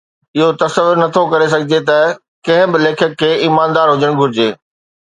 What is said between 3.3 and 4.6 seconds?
ايماندار هجڻ گهرجي